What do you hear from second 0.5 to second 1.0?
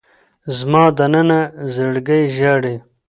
زما